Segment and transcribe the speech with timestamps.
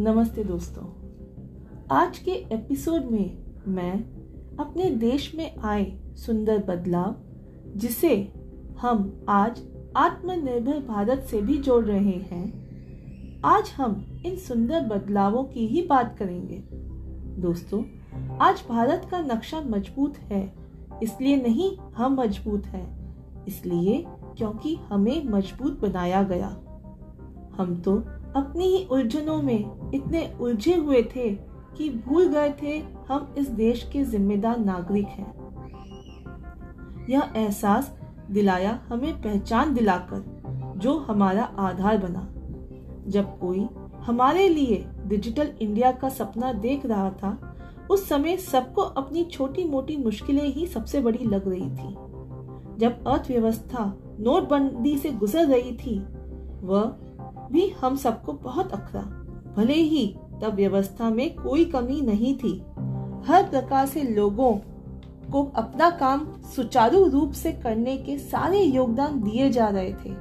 [0.00, 0.84] नमस्ते दोस्तों।
[1.90, 3.38] आज के एपिसोड में
[3.68, 3.94] मैं
[4.56, 7.16] अपने देश में आए सुंदर बदलाव,
[7.76, 8.32] जिसे
[8.78, 9.62] हम आज
[9.96, 12.44] आत्मनिर्भर भारत से भी जोड़ रहे हैं,
[13.44, 16.62] आज हम इन सुंदर बदलावों की ही बात करेंगे।
[17.42, 17.82] दोस्तों,
[18.38, 20.54] आज भारत का नक्शा मज़बूत है,
[21.02, 22.86] इसलिए नहीं, हम मज़बूत हैं।
[23.44, 24.04] इसलिए
[24.36, 26.56] क्योंकि हमें मज़बूत बनाया गया।
[27.58, 28.04] हम तो
[28.36, 31.34] अपनी ही उलझनों में इतने उलझे हुए थे
[31.76, 32.78] कि भूल गए थे
[33.08, 35.38] हम इस देश के जिम्मेदार नागरिक हैं।
[37.10, 37.98] यह एहसास
[38.30, 40.24] दिलाया, हमें पहचान दिलाकर,
[40.76, 42.28] जो हमारा आधार बना।
[43.10, 43.68] जब कोई
[43.98, 47.54] हमारे लिए डिजिटल इंडिया का सपना देख रहा था,
[47.90, 51.94] उस समय सबको अपनी छोटी मोटी मुश्किलें ही सबसे बड़ी लग रही थी।
[52.78, 55.98] जब अर्थव्यवस्था नोटबंदी से गुजर रही थी,
[56.62, 56.96] वह
[57.52, 59.02] भी हम सबको बहुत अखरा
[59.56, 62.58] भले ही तब व्यवस्था में कोई कमी नहीं थी।
[63.26, 64.52] हर प्रकार से लोगों
[65.32, 66.26] को अपना काम
[66.56, 70.14] सुचारू रूप से करने के सारे योगदान दिए जा रहे थे,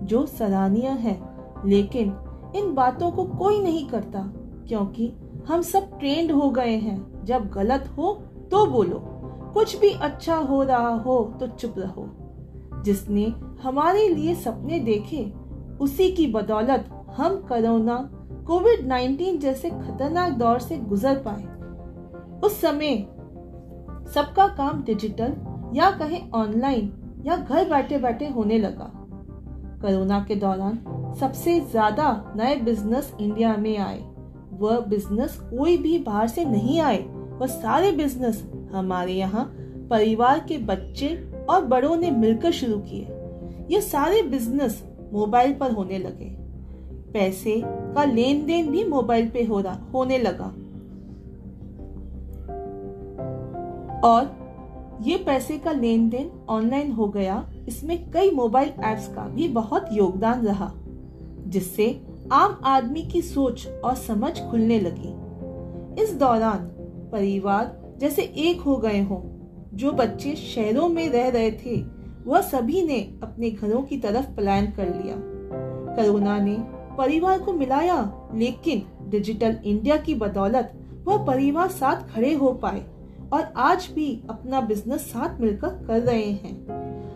[0.00, 1.20] जो सराहनीय है।
[1.66, 2.16] लेकिन
[2.56, 4.20] इन बातों को कोई नहीं करता,
[4.68, 5.12] क्योंकि
[5.48, 8.12] हम सब ट्रेंड हो गए हैं। जब गलत हो
[8.50, 9.06] तो बोलो।
[9.54, 12.08] कुछ भी अच्छा हो रहा हो तो चुप रहो।
[12.82, 13.24] जिसने
[13.62, 15.32] हमारे लिए सपने देखे
[15.80, 17.96] उसी की बदौलत हम कोरोना
[18.46, 21.42] कोविड 19 जैसे खतरनाक दौर से गुजर पाए।
[22.46, 22.96] उस समय
[24.14, 25.34] सबका काम डिजिटल
[25.74, 26.92] या कहें ऑनलाइन
[27.26, 28.90] या घर बैठे बैठे होने लगा।
[29.82, 30.78] कोरोना के दौरान
[31.20, 34.00] सबसे ज़्यादा नए बिज़नेस इंडिया में आए।
[34.52, 36.98] वह बिज़नेस कोई भी बाहर से नहीं आए।
[37.40, 39.44] वह सारे बिज़नेस हमारे यहाँ
[39.90, 41.08] परिवार के बच्चे
[41.50, 43.06] और बड़ों ने मिलकर शुरू किए।
[43.70, 46.28] ये सारे बिज़नेस मोबाइल पर होने लगे।
[47.12, 50.52] पैसे का लेन देन भी मोबाइल पे हो रहा, होने लगा।
[54.04, 54.38] और
[55.02, 59.88] ये पैसे का लेन देन ऑनलाइन हो गया, इसमें कई मोबाइल एप्स का भी बहुत
[59.92, 60.72] योगदान रहा,
[61.46, 62.00] जिससे
[62.32, 66.58] आम आदमी की सोच और समझ खुलने लगी। इस दौरान
[67.12, 69.20] परिवार जैसे एक हो गए हों,
[69.74, 71.76] जो बच्चे शहरों में रह रहे थे
[72.26, 75.16] वह सभी ने अपने घरों की तरफ़ पलायन कर लिया।
[75.96, 76.56] कोरोना ने
[76.98, 80.72] परिवार को मिलाया, लेकिन डिजिटल इंडिया की बदौलत
[81.04, 82.84] वह परिवार साथ खड़े हो पाए
[83.32, 86.66] और आज भी अपना बिज़नेस साथ मिलकर कर रहे हैं।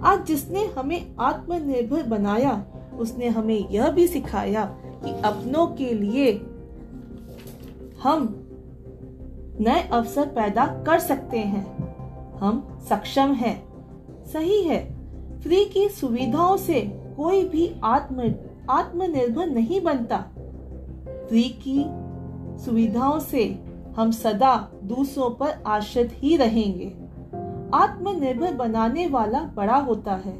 [0.00, 2.66] आज जिसने हमें आत्मनिर्भर बनाया,
[2.98, 6.32] उसने हमें यह भी सिखाया कि अपनों के लिए
[8.02, 8.42] हम
[9.60, 11.76] नए अवसर पैदा कर सकते हैं।
[12.38, 13.65] हम सक्षम हैं।
[14.32, 14.80] सही है।
[15.40, 16.80] फ्री की सुविधाओं से
[17.16, 18.34] कोई भी आत्म,
[18.70, 20.18] आत्मनिर्भर नहीं बनता।
[21.28, 21.84] फ्री की
[22.64, 23.44] सुविधाओं से
[23.96, 26.88] हम सदा दूसरों पर आश्रित ही रहेंगे।
[27.74, 30.34] आत्मनिर्भर बनाने वाला बड़ा होता है।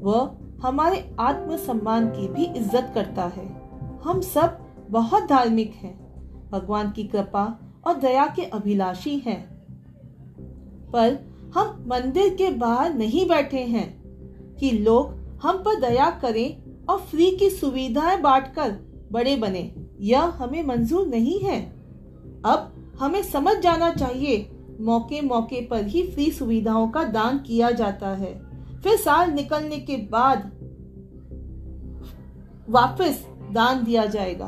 [0.00, 3.46] वह हमारे आत्म सम्मान की भी इज़्ज़त करता है।
[4.04, 4.58] हम सब
[4.90, 5.94] बहुत धार्मिक हैं।
[6.50, 7.44] भगवान की कृपा
[7.86, 9.42] और दया के अभिलाषी हैं।
[10.92, 14.02] पर हम मंदिर के बाहर नहीं बैठे हैं
[14.56, 18.70] कि लोग हम पर दया करें और फ्री की सुविधाएँ बांटकर
[19.12, 21.62] बड़े बने। यह हमें मंजूर नहीं है।
[22.44, 28.08] अब हमें समझ जाना चाहिए मौके मौके पर ही फ्री सुविधाओं का दान किया जाता
[28.08, 28.32] है।
[28.80, 30.50] फिर साल निकलने के बाद
[32.70, 34.46] वापस दान दिया जाएगा।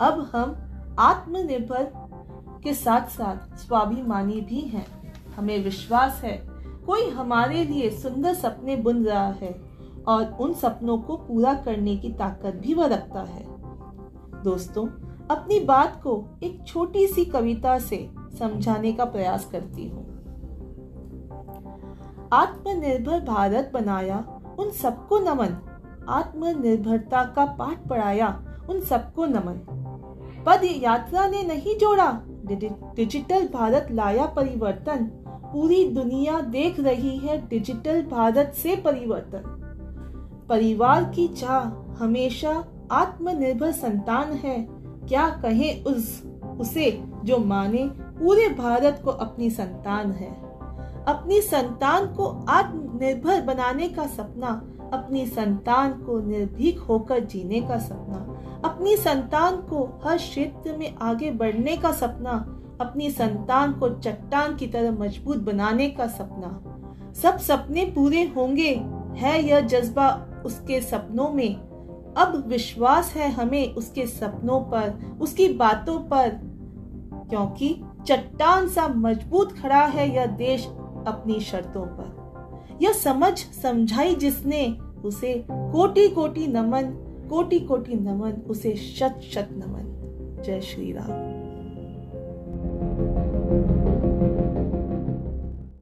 [0.00, 0.56] अब हम
[0.98, 2.09] आत्मनिर्भर
[2.62, 4.86] के साथ साथ स्वाभिमानी भी हैं।
[5.36, 6.36] हमें विश्वास है,
[6.86, 9.60] कोई हमारे लिए सुंदर सपने बुन रहा है
[10.08, 13.44] और उन सपनों को पूरा करने की ताकत भी वह रखता है।
[14.42, 14.86] दोस्तों,
[15.30, 20.08] अपनी बात को एक छोटी सी कविता से समझाने का प्रयास करती हूँ।
[22.32, 24.24] आत्मनिर्भर भारत बनाया,
[24.58, 25.56] उन सबको नमन।
[26.08, 28.28] आत्मनिर्भरता का पाठ पढ़ाया,
[28.70, 29.60] उन सबको नमन।
[30.46, 32.10] पद यात्रा ने नहीं जोड़ा
[32.56, 35.04] डिजिटल भारत लाया परिवर्तन।
[35.52, 39.56] पूरी दुनिया देख रही है डिजिटल भारत से परिवर्तन।
[40.48, 44.66] परिवार की चाह हमेशा आत्मनिर्भर संतान है।
[45.08, 46.24] क्या कहे उस,
[46.60, 50.50] उसे जो माने पूरे भारत को अपनी संतान है।
[51.08, 58.29] अपनी संतान को आत्मनिर्भर बनाने का सपना, अपनी संतान को निर्भीक होकर जीने का सपना।
[58.64, 64.66] अपनी संतान को हर क्षेत्र में आगे बढ़ने का सपना, अपनी संतान को चट्टान की
[64.66, 66.64] तरह मज़बूत बनाने का सपना।
[67.12, 68.84] सब सपने पूरे होंगे,
[69.16, 71.54] है यह जज्बा उसके सपनों में।
[72.16, 76.28] अब विश्वास है हमें उसके सपनों पर, उसकी बातों पर।
[77.30, 80.66] क्योंकि चट्टान सा मज़बूत खड़ा है यह देश
[81.06, 82.20] अपनी शर्तों पर।
[82.82, 90.42] यह समझ, समझाई जिसने, उसे कोटि कोटि नमन कोटि कोटि नमन उसे शत शत नमन।
[90.44, 91.29] जय श्री राम।